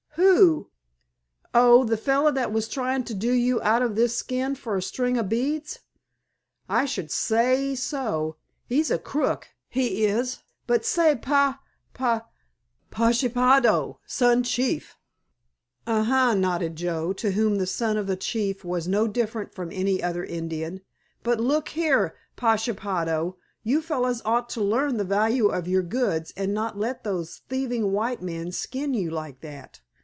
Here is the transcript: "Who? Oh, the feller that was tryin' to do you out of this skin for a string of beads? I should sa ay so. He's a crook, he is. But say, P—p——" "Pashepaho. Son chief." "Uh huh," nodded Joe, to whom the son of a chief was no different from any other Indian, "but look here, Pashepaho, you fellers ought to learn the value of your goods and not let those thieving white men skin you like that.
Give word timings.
"Who? 0.15 0.69
Oh, 1.53 1.83
the 1.85 1.95
feller 1.95 2.31
that 2.33 2.51
was 2.51 2.67
tryin' 2.67 3.03
to 3.05 3.13
do 3.13 3.31
you 3.31 3.61
out 3.61 3.81
of 3.81 3.95
this 3.95 4.15
skin 4.17 4.55
for 4.55 4.75
a 4.75 4.81
string 4.81 5.17
of 5.17 5.29
beads? 5.29 5.79
I 6.67 6.83
should 6.85 7.09
sa 7.11 7.35
ay 7.37 7.75
so. 7.75 8.35
He's 8.65 8.91
a 8.91 8.97
crook, 8.99 9.49
he 9.69 10.03
is. 10.05 10.39
But 10.67 10.83
say, 10.85 11.15
P—p——" 11.15 12.17
"Pashepaho. 12.91 13.99
Son 14.05 14.43
chief." 14.43 14.97
"Uh 15.87 16.03
huh," 16.03 16.33
nodded 16.35 16.75
Joe, 16.75 17.13
to 17.13 17.31
whom 17.31 17.55
the 17.57 17.67
son 17.67 17.95
of 17.95 18.09
a 18.09 18.15
chief 18.17 18.65
was 18.65 18.87
no 18.89 19.07
different 19.07 19.53
from 19.53 19.71
any 19.71 20.03
other 20.03 20.25
Indian, 20.25 20.81
"but 21.23 21.39
look 21.39 21.69
here, 21.69 22.15
Pashepaho, 22.35 23.37
you 23.63 23.81
fellers 23.81 24.21
ought 24.25 24.49
to 24.49 24.61
learn 24.61 24.97
the 24.97 25.03
value 25.05 25.47
of 25.47 25.67
your 25.69 25.83
goods 25.83 26.33
and 26.35 26.53
not 26.53 26.77
let 26.77 27.03
those 27.03 27.41
thieving 27.47 27.93
white 27.93 28.21
men 28.21 28.51
skin 28.51 28.93
you 28.93 29.09
like 29.09 29.39
that. 29.41 29.79